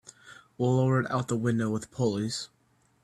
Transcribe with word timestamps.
We'll 0.57 0.77
lower 0.77 0.99
it 1.01 1.11
out 1.11 1.19
of 1.25 1.27
the 1.27 1.37
window 1.37 1.69
with 1.69 1.91
pulleys. 1.91 2.49